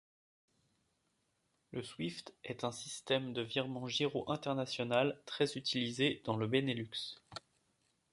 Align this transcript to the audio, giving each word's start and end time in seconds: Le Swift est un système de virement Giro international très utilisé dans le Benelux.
Le 1.73 1.83
Swift 1.83 2.33
est 2.43 2.63
un 2.63 2.71
système 2.71 3.33
de 3.33 3.43
virement 3.43 3.87
Giro 3.87 4.31
international 4.31 5.21
très 5.27 5.53
utilisé 5.59 6.23
dans 6.25 6.37
le 6.37 6.47
Benelux. 6.47 7.19